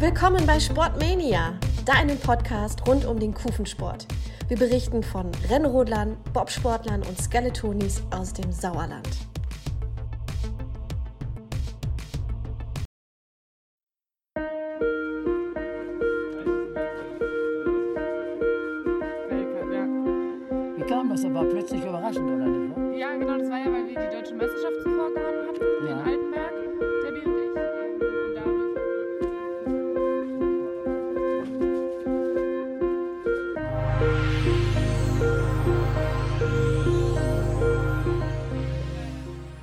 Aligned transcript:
Willkommen 0.00 0.46
bei 0.46 0.58
Sportmania, 0.58 1.58
deinem 1.84 2.18
Podcast 2.18 2.86
rund 2.88 3.04
um 3.04 3.18
den 3.20 3.34
Kufensport. 3.34 4.06
Wir 4.48 4.56
berichten 4.56 5.02
von 5.02 5.30
Rennrodlern, 5.50 6.16
Bobsportlern 6.32 7.02
und 7.02 7.20
Skeletonis 7.20 8.02
aus 8.10 8.32
dem 8.32 8.50
Sauerland. 8.50 9.06
Wie 20.76 20.82
kam 20.86 21.08
das? 21.10 21.22
Das 21.22 21.34
war 21.34 21.44
plötzlich 21.44 21.82
überraschend, 21.84 22.30
oder 22.30 22.46
nicht? 22.46 22.98
Ja, 22.98 23.16
genau, 23.16 23.38
das 23.38 23.50
war 23.50 23.58
ja, 23.58 23.66
weil 23.66 23.86
wir 23.88 23.98
die 24.00 24.14
deutsche 24.16 24.34
Meisterschaft 24.34 24.76
zuvor 24.82 25.08
gewonnen 25.10 25.48
hatten 25.48 25.86
Ja. 25.86 25.92
in 25.92 25.98
Altenberg, 25.98 26.49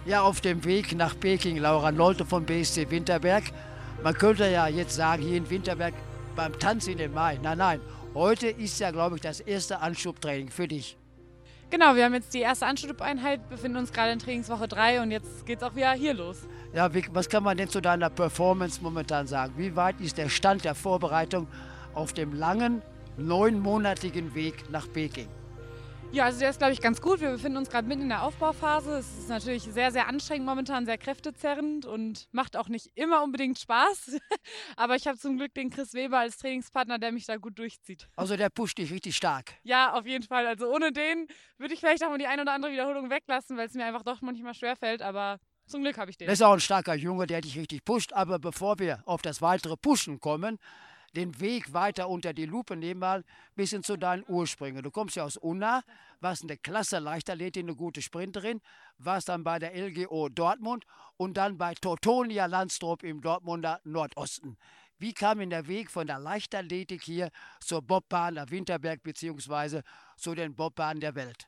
Ja, 0.07 0.21
auf 0.21 0.39
dem 0.39 0.63
Weg 0.63 0.95
nach 0.95 1.19
Peking, 1.19 1.57
Laura 1.57 1.91
Nolte 1.91 2.23
vom 2.23 2.45
BSC 2.45 2.89
Winterberg. 2.89 3.43
Man 4.01 4.13
könnte 4.13 4.49
ja 4.49 4.69
jetzt 4.69 4.95
sagen, 4.95 5.21
hier 5.21 5.35
in 5.35 5.49
Winterberg 5.49 5.93
beim 6.33 6.57
Tanz 6.57 6.87
in 6.87 6.97
den 6.97 7.13
Mai. 7.13 7.37
Nein, 7.43 7.57
nein, 7.57 7.81
heute 8.13 8.47
ist 8.47 8.79
ja, 8.79 8.91
glaube 8.91 9.17
ich, 9.17 9.21
das 9.21 9.41
erste 9.41 9.81
Anschubtraining 9.81 10.49
für 10.49 10.65
dich. 10.65 10.95
Genau, 11.69 11.93
wir 11.93 12.05
haben 12.05 12.13
jetzt 12.13 12.33
die 12.33 12.39
erste 12.39 12.67
Anschubeinheit, 12.67 13.49
befinden 13.49 13.79
uns 13.79 13.91
gerade 13.91 14.13
in 14.13 14.19
Trainingswoche 14.19 14.69
3 14.69 15.01
und 15.01 15.11
jetzt 15.11 15.45
geht's 15.45 15.61
auch 15.61 15.75
wieder 15.75 15.91
hier 15.91 16.13
los. 16.13 16.37
Ja, 16.73 16.93
wie, 16.93 17.03
was 17.11 17.27
kann 17.27 17.43
man 17.43 17.57
denn 17.57 17.67
zu 17.67 17.81
deiner 17.81 18.09
Performance 18.09 18.79
momentan 18.81 19.27
sagen? 19.27 19.55
Wie 19.57 19.75
weit 19.75 19.99
ist 19.99 20.17
der 20.17 20.29
Stand 20.29 20.63
der 20.63 20.75
Vorbereitung 20.75 21.47
auf 21.93 22.13
dem 22.13 22.31
langen, 22.31 22.81
neunmonatigen 23.17 24.33
Weg 24.35 24.69
nach 24.69 24.89
Peking? 24.89 25.27
Ja, 26.17 26.25
also 26.25 26.39
der 26.39 26.49
ist, 26.49 26.57
glaube 26.57 26.73
ich, 26.73 26.81
ganz 26.81 26.99
gut. 26.99 27.21
Wir 27.21 27.29
befinden 27.29 27.59
uns 27.59 27.69
gerade 27.69 27.87
mitten 27.87 28.01
in 28.01 28.09
der 28.09 28.23
Aufbauphase. 28.23 28.97
Es 28.97 29.19
ist 29.19 29.29
natürlich 29.29 29.61
sehr, 29.61 29.91
sehr 29.91 30.07
anstrengend 30.07 30.47
momentan, 30.47 30.87
sehr 30.87 30.97
kräftezerrend 30.97 31.85
und 31.85 32.27
macht 32.31 32.57
auch 32.57 32.69
nicht 32.69 32.89
immer 32.95 33.21
unbedingt 33.21 33.59
Spaß. 33.59 34.17
Aber 34.77 34.95
ich 34.95 35.05
habe 35.05 35.19
zum 35.19 35.37
Glück 35.37 35.53
den 35.53 35.69
Chris 35.69 35.93
Weber 35.93 36.17
als 36.17 36.39
Trainingspartner, 36.39 36.97
der 36.97 37.11
mich 37.11 37.27
da 37.27 37.37
gut 37.37 37.59
durchzieht. 37.59 38.09
Also 38.15 38.35
der 38.35 38.49
pusht 38.49 38.79
dich 38.79 38.91
richtig 38.91 39.15
stark. 39.15 39.53
Ja, 39.61 39.93
auf 39.93 40.07
jeden 40.07 40.23
Fall. 40.23 40.47
Also 40.47 40.73
ohne 40.73 40.91
den 40.91 41.27
würde 41.59 41.75
ich 41.75 41.81
vielleicht 41.81 42.03
auch 42.03 42.09
mal 42.09 42.17
die 42.17 42.25
ein 42.25 42.39
oder 42.39 42.53
andere 42.53 42.71
Wiederholung 42.71 43.11
weglassen, 43.11 43.55
weil 43.55 43.67
es 43.67 43.75
mir 43.75 43.85
einfach 43.85 44.01
doch 44.01 44.21
manchmal 44.21 44.55
schwerfällt. 44.55 45.03
Aber 45.03 45.37
zum 45.67 45.83
Glück 45.83 45.99
habe 45.99 46.09
ich 46.09 46.17
den. 46.17 46.25
Das 46.25 46.39
ist 46.39 46.41
auch 46.41 46.53
ein 46.53 46.59
starker 46.59 46.95
Junge, 46.95 47.27
der 47.27 47.41
dich 47.41 47.55
richtig 47.59 47.85
pusht. 47.85 48.11
Aber 48.13 48.39
bevor 48.39 48.79
wir 48.79 49.03
auf 49.05 49.21
das 49.21 49.43
weitere 49.43 49.77
Pushen 49.77 50.19
kommen, 50.19 50.57
den 51.15 51.39
Weg 51.39 51.73
weiter 51.73 52.09
unter 52.09 52.33
die 52.33 52.45
Lupe 52.45 52.75
nehmen 52.75 52.99
mal 52.99 53.19
ein 53.19 53.23
bisschen 53.55 53.83
zu 53.83 53.97
deinen 53.97 54.23
Ursprüngen. 54.27 54.83
Du 54.83 54.91
kommst 54.91 55.15
ja 55.15 55.23
aus 55.23 55.37
Unna, 55.37 55.83
warst 56.19 56.43
eine 56.43 56.57
klasse 56.57 56.99
Leichtathletin, 56.99 57.67
eine 57.67 57.75
gute 57.75 58.01
Sprinterin, 58.01 58.61
warst 58.97 59.29
dann 59.29 59.43
bei 59.43 59.59
der 59.59 59.75
LGO 59.75 60.29
Dortmund 60.29 60.85
und 61.17 61.37
dann 61.37 61.57
bei 61.57 61.73
Teutonia 61.73 62.45
Landstrop 62.45 63.03
im 63.03 63.21
Dortmunder 63.21 63.79
Nordosten. 63.83 64.57
Wie 64.99 65.13
kam 65.13 65.39
denn 65.39 65.51
der 65.51 65.67
Weg 65.67 65.91
von 65.91 66.07
der 66.07 66.19
Leichtathletik 66.19 67.03
hier 67.03 67.29
zur 67.59 67.81
Bobbahn 67.81 68.33
nach 68.33 68.49
Winterberg 68.49 69.03
beziehungsweise 69.03 69.83
zu 70.17 70.33
den 70.33 70.55
Bobbahnen 70.55 70.99
der 70.99 71.13
Welt? 71.15 71.47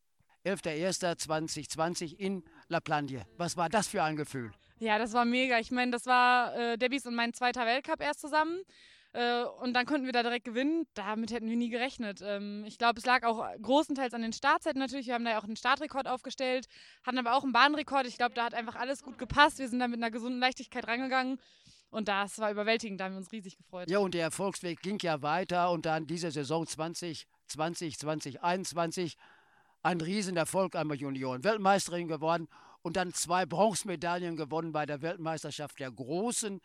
11.01.2020 0.45 2.15
in 2.15 2.45
La 2.69 2.79
Plagne. 2.79 3.27
Was 3.35 3.57
war 3.57 3.67
das 3.67 3.87
für 3.89 4.01
ein 4.01 4.15
Gefühl? 4.15 4.51
Ja, 4.79 4.97
das 4.97 5.11
war 5.11 5.25
mega. 5.25 5.59
Ich 5.59 5.71
meine, 5.71 5.91
das 5.91 6.05
war 6.05 6.55
äh, 6.55 6.77
Debbys 6.77 7.05
und 7.05 7.15
mein 7.15 7.33
zweiter 7.33 7.65
Weltcup 7.65 8.01
erst 8.01 8.21
zusammen. 8.21 8.61
Äh, 9.17 9.45
und 9.61 9.73
dann 9.73 9.87
konnten 9.87 10.05
wir 10.05 10.13
da 10.13 10.21
direkt 10.21 10.45
gewinnen. 10.45 10.85
Damit 10.93 11.31
hätten 11.31 11.49
wir 11.49 11.55
nie 11.57 11.69
gerechnet. 11.69 12.21
Ähm, 12.23 12.63
ich 12.67 12.77
glaube, 12.77 12.99
es 12.99 13.05
lag 13.05 13.23
auch 13.23 13.43
großenteils 13.59 14.13
an 14.13 14.21
den 14.21 14.31
Startzeiten 14.31 14.77
natürlich. 14.77 15.07
Wir 15.07 15.15
haben 15.15 15.25
da 15.25 15.31
ja 15.31 15.39
auch 15.39 15.43
einen 15.43 15.55
Startrekord 15.55 16.07
aufgestellt, 16.07 16.67
hatten 17.03 17.17
aber 17.17 17.35
auch 17.35 17.41
einen 17.41 17.51
Bahnrekord. 17.51 18.05
Ich 18.05 18.17
glaube, 18.17 18.35
da 18.35 18.45
hat 18.45 18.53
einfach 18.53 18.75
alles 18.75 19.01
gut 19.01 19.17
gepasst. 19.17 19.57
Wir 19.57 19.67
sind 19.69 19.79
da 19.79 19.87
mit 19.87 19.97
einer 19.97 20.11
gesunden 20.11 20.39
Leichtigkeit 20.39 20.87
rangegangen. 20.87 21.39
Und 21.89 22.09
das 22.09 22.37
war 22.37 22.51
überwältigend. 22.51 23.01
Da 23.01 23.05
haben 23.05 23.13
wir 23.13 23.17
uns 23.17 23.31
riesig 23.31 23.57
gefreut. 23.57 23.89
Ja, 23.89 23.97
und 23.97 24.13
der 24.13 24.21
Erfolgsweg 24.21 24.81
ging 24.81 24.99
ja 25.01 25.23
weiter 25.23 25.71
und 25.71 25.87
dann 25.87 26.05
diese 26.05 26.29
Saison 26.29 26.67
2020, 26.67 27.97
2021 27.97 29.17
ein 29.81 29.99
Riesenerfolg 29.99 30.75
einmal 30.75 30.97
Junioren. 30.97 31.43
Weltmeisterin 31.43 32.07
geworden 32.07 32.47
und 32.83 32.97
dann 32.97 33.13
zwei 33.13 33.47
Bronzemedaillen 33.47 34.35
gewonnen 34.35 34.73
bei 34.73 34.85
der 34.85 35.01
Weltmeisterschaft 35.01 35.79
der 35.79 35.91
Großen 35.91 36.61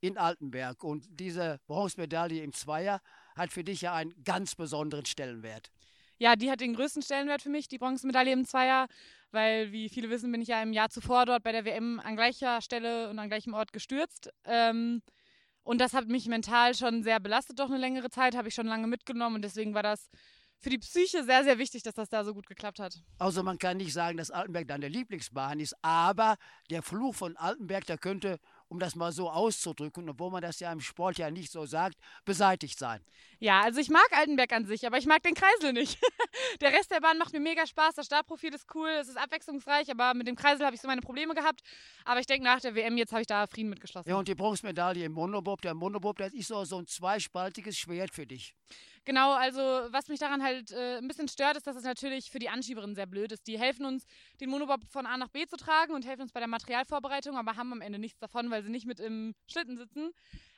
in 0.00 0.18
Altenberg. 0.18 0.82
Und 0.84 1.06
diese 1.10 1.60
Bronzemedaille 1.66 2.42
im 2.42 2.52
Zweier 2.52 3.00
hat 3.34 3.52
für 3.52 3.64
dich 3.64 3.82
ja 3.82 3.94
einen 3.94 4.14
ganz 4.24 4.54
besonderen 4.54 5.06
Stellenwert. 5.06 5.70
Ja, 6.18 6.36
die 6.36 6.50
hat 6.50 6.60
den 6.60 6.74
größten 6.74 7.02
Stellenwert 7.02 7.42
für 7.42 7.50
mich, 7.50 7.68
die 7.68 7.78
Bronzemedaille 7.78 8.32
im 8.32 8.46
Zweier, 8.46 8.88
weil, 9.32 9.72
wie 9.72 9.88
viele 9.88 10.08
wissen, 10.08 10.32
bin 10.32 10.40
ich 10.40 10.48
ja 10.48 10.62
im 10.62 10.72
Jahr 10.72 10.88
zuvor 10.88 11.26
dort 11.26 11.42
bei 11.42 11.52
der 11.52 11.64
WM 11.64 12.00
an 12.00 12.16
gleicher 12.16 12.62
Stelle 12.62 13.10
und 13.10 13.18
an 13.18 13.28
gleichem 13.28 13.52
Ort 13.52 13.72
gestürzt. 13.72 14.30
Ähm, 14.44 15.02
und 15.62 15.80
das 15.80 15.92
hat 15.92 16.08
mich 16.08 16.26
mental 16.28 16.74
schon 16.74 17.02
sehr 17.02 17.20
belastet, 17.20 17.58
doch 17.58 17.68
eine 17.68 17.78
längere 17.78 18.08
Zeit, 18.08 18.36
habe 18.36 18.48
ich 18.48 18.54
schon 18.54 18.66
lange 18.66 18.86
mitgenommen 18.86 19.36
und 19.36 19.42
deswegen 19.42 19.74
war 19.74 19.82
das 19.82 20.08
für 20.58 20.70
die 20.70 20.78
Psyche 20.78 21.24
sehr, 21.24 21.44
sehr 21.44 21.58
wichtig, 21.58 21.82
dass 21.82 21.94
das 21.94 22.08
da 22.08 22.24
so 22.24 22.34
gut 22.34 22.46
geklappt 22.46 22.78
hat. 22.78 23.02
Also 23.18 23.42
man 23.42 23.58
kann 23.58 23.76
nicht 23.76 23.92
sagen, 23.92 24.16
dass 24.16 24.30
Altenberg 24.30 24.68
deine 24.68 24.88
Lieblingsbahn 24.88 25.60
ist, 25.60 25.74
aber 25.82 26.36
der 26.70 26.82
Fluch 26.82 27.14
von 27.14 27.36
Altenberg, 27.36 27.84
der 27.86 27.98
könnte, 27.98 28.38
um 28.68 28.78
das 28.78 28.96
mal 28.96 29.12
so 29.12 29.30
auszudrücken, 29.30 30.08
obwohl 30.08 30.30
man 30.30 30.42
das 30.42 30.60
ja 30.60 30.72
im 30.72 30.80
Sport 30.80 31.18
ja 31.18 31.30
nicht 31.30 31.52
so 31.52 31.66
sagt, 31.66 31.96
beseitigt 32.24 32.78
sein. 32.78 33.00
Ja, 33.38 33.60
also 33.60 33.80
ich 33.80 33.90
mag 33.90 34.06
Altenberg 34.12 34.52
an 34.52 34.64
sich, 34.64 34.86
aber 34.86 34.98
ich 34.98 35.06
mag 35.06 35.22
den 35.22 35.34
Kreisel 35.34 35.72
nicht. 35.72 35.98
der 36.60 36.72
Rest 36.72 36.90
der 36.90 37.00
Bahn 37.00 37.18
macht 37.18 37.32
mir 37.32 37.40
mega 37.40 37.66
Spaß, 37.66 37.94
das 37.94 38.06
Startprofil 38.06 38.54
ist 38.54 38.66
cool, 38.74 38.88
es 39.00 39.08
ist 39.08 39.16
abwechslungsreich, 39.16 39.90
aber 39.90 40.14
mit 40.14 40.26
dem 40.26 40.36
Kreisel 40.36 40.64
habe 40.64 40.74
ich 40.74 40.80
so 40.80 40.88
meine 40.88 41.00
Probleme 41.02 41.34
gehabt. 41.34 41.60
Aber 42.04 42.20
ich 42.20 42.26
denke, 42.26 42.44
nach 42.44 42.60
der 42.60 42.74
WM 42.74 42.96
jetzt 42.96 43.12
habe 43.12 43.20
ich 43.20 43.26
da 43.26 43.46
Frieden 43.46 43.70
mitgeschlossen. 43.70 44.08
Ja, 44.08 44.16
und 44.16 44.26
die 44.26 44.34
Bronzemedaille 44.34 45.04
im 45.04 45.12
Monobob, 45.12 45.60
der 45.62 45.74
Monobob, 45.74 46.18
das 46.18 46.32
ist 46.32 46.48
so, 46.48 46.64
so 46.64 46.78
ein 46.78 46.86
zweispaltiges 46.86 47.76
Schwert 47.76 48.14
für 48.14 48.26
dich. 48.26 48.54
Genau, 49.06 49.34
also 49.34 49.60
was 49.60 50.08
mich 50.08 50.18
daran 50.18 50.42
halt 50.42 50.72
äh, 50.72 50.98
ein 50.98 51.06
bisschen 51.06 51.28
stört, 51.28 51.56
ist, 51.56 51.64
dass 51.64 51.76
es 51.76 51.84
natürlich 51.84 52.28
für 52.32 52.40
die 52.40 52.48
Anschieberinnen 52.48 52.96
sehr 52.96 53.06
blöd 53.06 53.30
ist. 53.30 53.46
Die 53.46 53.56
helfen 53.56 53.86
uns, 53.86 54.04
den 54.40 54.50
Monobob 54.50 54.80
von 54.90 55.06
A 55.06 55.16
nach 55.16 55.28
B 55.28 55.46
zu 55.46 55.56
tragen 55.56 55.94
und 55.94 56.04
helfen 56.04 56.22
uns 56.22 56.32
bei 56.32 56.40
der 56.40 56.48
Materialvorbereitung, 56.48 57.36
aber 57.36 57.54
haben 57.54 57.72
am 57.72 57.80
Ende 57.82 58.00
nichts 58.00 58.18
davon, 58.18 58.50
weil 58.50 58.64
sie 58.64 58.68
nicht 58.68 58.84
mit 58.84 58.98
im 58.98 59.36
Schlitten 59.46 59.76
sitzen. 59.78 60.10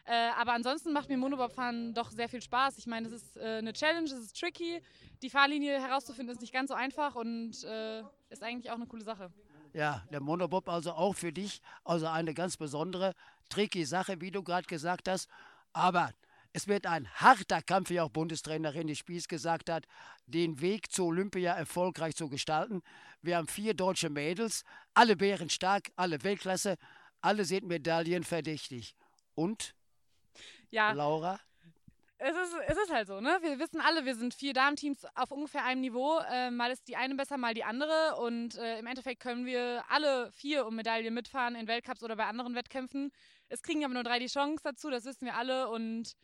Äh, 0.06 0.30
aber 0.38 0.54
ansonsten 0.54 0.94
macht 0.94 1.10
mir 1.10 1.18
Monobobfahren 1.18 1.92
doch 1.92 2.10
sehr 2.10 2.30
viel 2.30 2.40
Spaß. 2.40 2.78
Ich 2.78 2.86
meine, 2.86 3.08
es 3.08 3.12
ist 3.12 3.36
äh, 3.36 3.58
eine 3.58 3.74
Challenge, 3.74 4.06
es 4.06 4.18
ist 4.18 4.40
tricky. 4.40 4.80
Die 5.20 5.28
Fahrlinie 5.28 5.82
herauszufinden 5.82 6.34
ist 6.34 6.40
nicht 6.40 6.54
ganz 6.54 6.68
so 6.68 6.74
einfach 6.74 7.16
und 7.16 7.62
äh, 7.64 8.00
ist 8.30 8.42
eigentlich 8.42 8.70
auch 8.70 8.76
eine 8.76 8.86
coole 8.86 9.04
Sache. 9.04 9.30
Ja, 9.74 10.06
der 10.10 10.20
Monobob 10.20 10.70
also 10.70 10.92
auch 10.92 11.14
für 11.14 11.34
dich, 11.34 11.60
also 11.84 12.06
eine 12.06 12.32
ganz 12.32 12.56
besondere, 12.56 13.12
tricky 13.50 13.84
Sache, 13.84 14.22
wie 14.22 14.30
du 14.30 14.42
gerade 14.42 14.66
gesagt 14.66 15.06
hast. 15.06 15.28
Aber 15.74 16.14
es 16.58 16.66
wird 16.66 16.86
ein 16.86 17.08
harter 17.14 17.62
Kampf, 17.62 17.88
wie 17.90 18.00
auch 18.00 18.08
Bundestrainer 18.08 18.74
René 18.74 18.96
Spieß 18.96 19.28
gesagt 19.28 19.70
hat, 19.70 19.86
den 20.26 20.60
Weg 20.60 20.90
zur 20.90 21.06
Olympia 21.06 21.52
erfolgreich 21.52 22.16
zu 22.16 22.28
gestalten. 22.28 22.82
Wir 23.22 23.36
haben 23.36 23.46
vier 23.46 23.74
deutsche 23.74 24.10
Mädels, 24.10 24.64
alle 24.92 25.20
wären 25.20 25.50
stark, 25.50 25.90
alle 25.94 26.24
Weltklasse, 26.24 26.74
alle 27.20 27.44
sind 27.44 27.68
medaillenverdächtig. 27.68 28.96
Und? 29.36 29.76
Ja. 30.70 30.90
Laura? 30.90 31.38
Es 32.20 32.36
ist, 32.36 32.56
es 32.66 32.76
ist 32.76 32.92
halt 32.92 33.06
so, 33.06 33.20
ne? 33.20 33.38
Wir 33.42 33.60
wissen 33.60 33.80
alle, 33.80 34.04
wir 34.04 34.16
sind 34.16 34.34
vier 34.34 34.52
Damenteams 34.52 35.06
auf 35.14 35.30
ungefähr 35.30 35.64
einem 35.64 35.82
Niveau. 35.82 36.18
Äh, 36.28 36.50
mal 36.50 36.72
ist 36.72 36.88
die 36.88 36.96
eine 36.96 37.14
besser, 37.14 37.36
mal 37.36 37.54
die 37.54 37.62
andere. 37.62 38.16
Und 38.16 38.56
äh, 38.56 38.80
im 38.80 38.86
Endeffekt 38.88 39.22
können 39.22 39.46
wir 39.46 39.84
alle 39.88 40.32
vier 40.32 40.66
um 40.66 40.74
Medaillen 40.74 41.14
mitfahren 41.14 41.54
in 41.54 41.68
Weltcups 41.68 42.02
oder 42.02 42.16
bei 42.16 42.26
anderen 42.26 42.56
Wettkämpfen. 42.56 43.12
Es 43.48 43.62
kriegen 43.62 43.84
aber 43.84 43.94
nur 43.94 44.02
drei 44.02 44.18
die 44.18 44.26
Chance 44.26 44.64
dazu, 44.64 44.90
das 44.90 45.04
wissen 45.04 45.26
wir 45.26 45.36
alle. 45.36 45.68
Und 45.68 46.16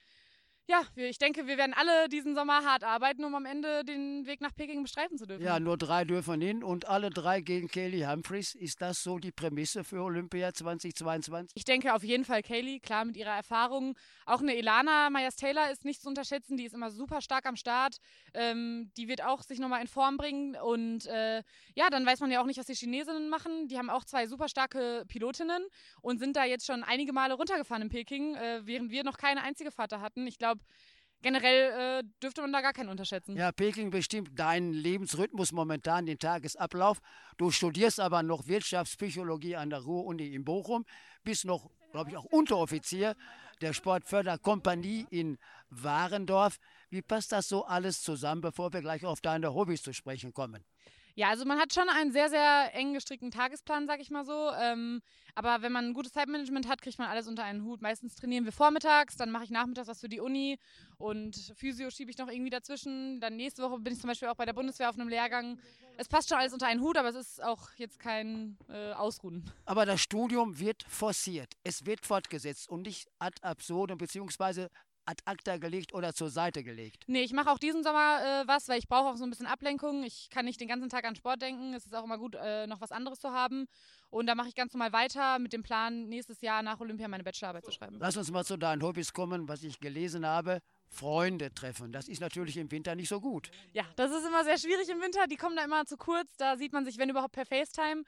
ja, 0.66 0.82
ich 0.96 1.19
denke, 1.19 1.46
wir 1.46 1.58
werden 1.58 1.75
alle 1.75 2.08
diesen 2.08 2.34
Sommer 2.34 2.64
hart 2.64 2.84
arbeiten, 2.84 3.25
um 3.25 3.34
am 3.34 3.44
Ende 3.44 3.84
den 3.84 4.26
Weg 4.26 4.40
nach 4.40 4.55
Peking 4.55 4.82
bestreiten 4.82 5.19
zu 5.19 5.26
dürfen. 5.26 5.44
Ja, 5.44 5.61
nur 5.61 5.76
drei 5.76 6.05
dürfen 6.05 6.40
hin 6.40 6.64
und 6.64 6.88
alle 6.88 7.11
drei 7.11 7.43
gegen 7.43 7.69
Kaylee 7.69 8.06
Humphreys. 8.06 8.55
Ist 8.55 8.81
das 8.81 9.02
so 9.02 9.19
die 9.19 9.31
Prämisse 9.31 9.84
für 9.84 10.02
Olympia 10.02 10.55
2022? 10.55 11.52
Ich 11.55 11.64
denke 11.64 11.93
auf 11.93 12.02
jeden 12.02 12.25
Fall 12.25 12.43
Kaylee, 12.43 12.81
klar 12.81 13.05
mit 13.05 13.16
ihrer 13.16 13.34
Erfahrung. 13.34 13.94
Auch 14.25 14.40
eine 14.40 14.56
Elana 14.56 15.11
Myers-Taylor 15.11 15.70
ist 15.70 15.84
nicht 15.84 16.00
zu 16.00 16.08
unterschätzen, 16.08 16.56
die 16.56 16.64
ist 16.64 16.75
immer 16.75 16.90
super 16.90 17.20
stark 17.20 17.44
am 17.44 17.56
Start. 17.56 17.99
Ähm, 18.32 18.90
die 18.96 19.06
wird 19.06 19.22
auch 19.22 19.43
sich 19.43 19.58
nochmal 19.58 19.82
in 19.82 19.88
Form 19.88 20.17
bringen 20.17 20.56
und 20.56 21.06
äh, 21.06 21.43
ja, 21.75 21.90
dann 21.90 22.06
weiß 22.06 22.20
man 22.20 22.31
ja 22.31 22.40
auch 22.40 22.46
nicht, 22.46 22.58
was 22.58 22.67
die 22.67 22.75
Chinesinnen 22.75 23.28
machen. 23.28 23.69
Die 23.69 23.76
haben 23.76 23.90
auch 23.90 24.05
zwei 24.05 24.26
super 24.26 24.49
starke 24.49 25.05
Pilotinnen 25.08 25.62
und 26.00 26.19
sind 26.19 26.37
da 26.37 26.44
jetzt 26.44 26.64
schon 26.64 26.82
einige 26.84 27.12
Male 27.12 27.34
runtergefahren 27.34 27.82
in 27.82 27.88
Peking, 27.90 28.34
äh, 28.37 28.62
während 28.64 28.90
wir 28.90 29.05
noch 29.05 29.19
keine 29.19 29.43
einzige 29.43 29.70
Vater 29.70 30.00
hatten. 30.00 30.26
Ich 30.26 30.38
glaube, 30.38 30.53
glaube, 30.54 30.64
generell 31.22 32.00
äh, 32.00 32.02
dürfte 32.22 32.40
man 32.40 32.52
da 32.52 32.60
gar 32.60 32.72
keinen 32.72 32.88
unterschätzen. 32.88 33.36
Ja, 33.36 33.52
Peking 33.52 33.90
bestimmt 33.90 34.38
deinen 34.38 34.72
Lebensrhythmus 34.72 35.52
momentan, 35.52 36.06
den 36.06 36.18
Tagesablauf. 36.18 37.00
Du 37.36 37.50
studierst 37.50 38.00
aber 38.00 38.22
noch 38.22 38.46
Wirtschaftspsychologie 38.46 39.56
an 39.56 39.70
der 39.70 39.80
Ruhr-Uni 39.80 40.34
in 40.34 40.44
Bochum, 40.44 40.84
bist 41.22 41.44
noch, 41.44 41.70
glaube 41.92 42.10
ich, 42.10 42.16
auch 42.16 42.24
Unteroffizier 42.24 43.16
der 43.60 43.72
Sportförderkompanie 43.72 45.06
in 45.10 45.38
Warendorf. 45.70 46.58
Wie 46.90 47.02
passt 47.02 47.32
das 47.32 47.48
so 47.48 47.64
alles 47.64 48.02
zusammen, 48.02 48.40
bevor 48.40 48.72
wir 48.72 48.80
gleich 48.80 49.04
auf 49.04 49.20
deine 49.20 49.54
Hobbys 49.54 49.82
zu 49.82 49.92
sprechen 49.92 50.32
kommen? 50.32 50.64
Ja, 51.16 51.28
also 51.28 51.44
man 51.44 51.61
hat 51.61 51.72
schon 51.72 51.88
einen 51.88 52.11
sehr, 52.11 52.28
sehr 52.28 52.75
eng 52.75 52.93
gestrickten 52.93 53.31
Tagesplan, 53.31 53.87
sag 53.87 54.00
ich 54.00 54.11
mal 54.11 54.25
so. 54.25 54.50
Ähm, 54.61 55.00
aber 55.37 55.62
wenn 55.62 55.70
man 55.70 55.87
ein 55.87 55.94
gutes 55.94 56.12
Zeitmanagement 56.12 56.69
hat, 56.69 56.82
kriegt 56.82 56.99
man 56.99 57.08
alles 57.08 57.28
unter 57.28 57.44
einen 57.44 57.64
Hut. 57.64 57.82
Meistens 57.82 58.16
trainieren 58.16 58.44
wir 58.44 58.52
vormittags, 58.52 59.16
dann 59.16 59.31
mache 59.31 59.44
ich 59.44 59.50
nachmittags 59.50 59.87
was 59.87 60.00
für 60.00 60.08
die 60.08 60.20
Uni 60.20 60.58
und 60.99 61.37
Physio 61.56 61.90
schiebe 61.90 62.11
ich 62.11 62.19
noch 62.19 62.28
irgendwie 62.28 62.50
dazwischen. 62.50 63.20
Dann 63.20 63.37
nächste 63.37 63.62
Woche 63.62 63.78
bin 63.78 63.93
ich 63.93 64.00
zum 64.00 64.08
Beispiel 64.08 64.28
auch 64.28 64.34
bei 64.34 64.44
der 64.44 64.52
Bundeswehr 64.55 64.90
auf 64.90 64.99
einem 64.99 65.08
Lehrgang. 65.08 65.58
Es 65.96 66.08
passt 66.08 66.28
schon 66.28 66.38
alles 66.38 66.52
unter 66.52 66.66
einen 66.66 66.81
Hut, 66.81 66.96
aber 66.96 67.08
es 67.08 67.17
ist 67.17 67.43
auch 67.43 67.70
jetzt 67.76 68.00
kein 68.00 68.58
äh, 68.69 68.93
Ausruhen. 68.93 69.49
Aber 69.67 69.87
das 69.87 70.00
Studium 70.00 70.58
wird 70.58 70.82
forciert. 70.82 71.55
Es 71.62 71.87
wird 71.87 72.05
fortgesetzt 72.05 72.69
und 72.69 72.82
nicht 72.82 73.08
ad 73.20 73.37
absurdum, 73.43 73.99
beziehungsweise 73.99 74.69
ad 75.06 75.22
acta 75.24 75.56
gelegt 75.58 75.94
oder 75.94 76.14
zur 76.14 76.30
Seite 76.30 76.62
gelegt? 76.62 77.04
Nee, 77.06 77.22
ich 77.22 77.32
mache 77.32 77.50
auch 77.50 77.58
diesen 77.58 77.82
Sommer 77.82 78.20
äh, 78.22 78.48
was, 78.48 78.68
weil 78.68 78.78
ich 78.78 78.88
brauche 78.88 79.08
auch 79.10 79.16
so 79.16 79.24
ein 79.24 79.30
bisschen 79.30 79.46
Ablenkung. 79.46 80.04
Ich 80.04 80.28
kann 80.30 80.44
nicht 80.44 80.60
den 80.60 80.68
ganzen 80.68 80.88
Tag 80.88 81.04
an 81.04 81.16
Sport 81.16 81.42
denken. 81.42 81.74
Es 81.74 81.86
ist 81.86 81.94
auch 81.94 82.04
immer 82.04 82.18
gut, 82.18 82.34
äh, 82.34 82.66
noch 82.66 82.80
was 82.80 82.92
anderes 82.92 83.20
zu 83.20 83.30
haben. 83.30 83.66
Und 84.10 84.26
da 84.26 84.34
mache 84.34 84.48
ich 84.48 84.54
ganz 84.54 84.72
normal 84.72 84.92
weiter 84.92 85.38
mit 85.38 85.52
dem 85.52 85.62
Plan, 85.62 86.08
nächstes 86.08 86.40
Jahr 86.40 86.62
nach 86.62 86.80
Olympia 86.80 87.08
meine 87.08 87.24
Bachelorarbeit 87.24 87.64
zu 87.64 87.72
schreiben. 87.72 87.96
Lass 87.98 88.16
uns 88.16 88.30
mal 88.30 88.44
zu 88.44 88.56
deinen 88.56 88.82
Hobbys 88.82 89.12
kommen, 89.12 89.48
was 89.48 89.62
ich 89.62 89.80
gelesen 89.80 90.24
habe. 90.24 90.60
Freunde 90.88 91.52
treffen. 91.52 91.90
Das 91.92 92.08
ist 92.08 92.20
natürlich 92.20 92.56
im 92.56 92.70
Winter 92.70 92.94
nicht 92.94 93.08
so 93.08 93.20
gut. 93.20 93.50
Ja, 93.72 93.84
das 93.96 94.12
ist 94.12 94.24
immer 94.24 94.44
sehr 94.44 94.58
schwierig 94.58 94.88
im 94.88 95.00
Winter. 95.00 95.26
Die 95.26 95.36
kommen 95.36 95.56
da 95.56 95.64
immer 95.64 95.84
zu 95.86 95.96
kurz. 95.96 96.36
Da 96.36 96.56
sieht 96.56 96.72
man 96.72 96.84
sich, 96.84 96.98
wenn 96.98 97.10
überhaupt, 97.10 97.32
per 97.32 97.46
FaceTime. 97.46 98.04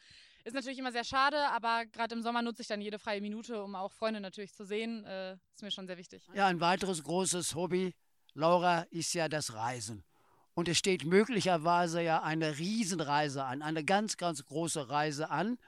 Ist 0.47 0.55
natürlich 0.55 0.79
immer 0.79 0.93
sehr 0.93 1.03
schade, 1.03 1.37
aber 1.51 1.87
gerade 1.87 2.15
im 2.15 2.23
Sommer 2.23 2.41
nutze 2.41 2.63
ich 2.63 2.69
dann 2.69 2.81
jede 2.81 3.01
freie 3.01 3.21
Minute, 3.21 3.65
um 3.65 3.75
auch 3.75 3.91
Freunde 3.91 4.21
natürlich 4.21 4.55
zu 4.55 4.65
sehen. 4.65 5.05
Äh, 5.05 5.33
ist 5.53 5.63
mir 5.63 5.73
schon 5.73 5.89
sehr 5.89 5.99
wichtig. 5.99 6.25
Ja, 6.35 6.47
ein 6.47 6.61
weiteres 6.61 7.03
großes 7.03 7.57
Hobby, 7.57 7.97
Laura, 8.33 8.83
ist 8.91 9.13
ja 9.15 9.29
das 9.29 9.55
Reisen. 9.55 10.05
Und 10.55 10.69
es 10.69 10.79
steht 10.79 11.05
möglicherweise 11.05 12.01
ja 12.01 12.23
eine 12.23 12.59
Riesenreise 12.59 13.43
an, 13.43 13.61
eine 13.61 13.83
ganz, 13.83 14.19
ganz 14.19 14.45
große 14.45 14.89
Reise 14.89 15.31
an 15.31 15.59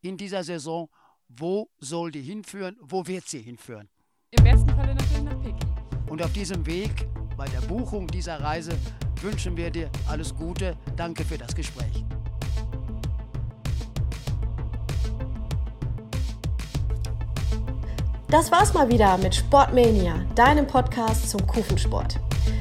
in 0.00 0.16
dieser 0.16 0.44
Saison. 0.44 0.88
Wo 1.26 1.68
soll 1.78 2.12
die 2.12 2.22
hinführen? 2.22 2.76
Wo 2.80 3.08
wird 3.08 3.26
sie 3.26 3.42
hinführen? 3.42 3.88
Im 4.30 4.44
besten 4.44 4.68
Falle 4.68 4.94
natürlich 4.94 5.22
nach 5.24 5.42
Peking. 5.42 5.76
Und 6.08 6.22
auf 6.22 6.32
diesem 6.32 6.64
Weg, 6.66 7.08
bei 7.36 7.48
der 7.48 7.62
Buchung 7.62 8.06
dieser 8.06 8.40
Reise, 8.40 8.78
wünschen 9.22 9.56
wir 9.56 9.72
dir 9.72 9.90
alles 10.06 10.32
Gute. 10.32 10.76
Danke 10.94 11.24
für 11.24 11.36
das 11.36 11.52
Gespräch. 11.52 12.04
Das 18.30 18.52
war's 18.52 18.72
mal 18.74 18.88
wieder 18.88 19.18
mit 19.18 19.34
Sportmania, 19.34 20.14
deinem 20.36 20.64
Podcast 20.64 21.28
zum 21.28 21.44
Kufensport. 21.48 22.20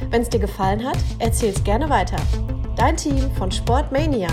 Wenn 0.09 0.23
es 0.23 0.29
dir 0.29 0.39
gefallen 0.39 0.83
hat, 0.83 0.97
erzähl's 1.19 1.63
gerne 1.63 1.87
weiter. 1.91 2.17
Dein 2.75 2.97
Team 2.97 3.29
von 3.37 3.51
Sportmania. 3.51 4.29